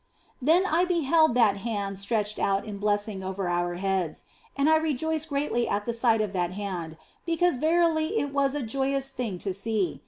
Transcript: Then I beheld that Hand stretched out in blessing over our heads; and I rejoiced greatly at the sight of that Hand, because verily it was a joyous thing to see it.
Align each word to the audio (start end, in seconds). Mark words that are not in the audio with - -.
Then 0.41 0.65
I 0.65 0.83
beheld 0.83 1.35
that 1.35 1.57
Hand 1.57 1.99
stretched 1.99 2.39
out 2.39 2.65
in 2.65 2.79
blessing 2.79 3.23
over 3.23 3.47
our 3.47 3.75
heads; 3.75 4.25
and 4.55 4.67
I 4.67 4.77
rejoiced 4.77 5.29
greatly 5.29 5.69
at 5.69 5.85
the 5.85 5.93
sight 5.93 6.21
of 6.21 6.33
that 6.33 6.53
Hand, 6.53 6.97
because 7.23 7.57
verily 7.57 8.17
it 8.17 8.33
was 8.33 8.55
a 8.55 8.63
joyous 8.63 9.11
thing 9.11 9.37
to 9.37 9.53
see 9.53 9.89
it. 9.91 9.99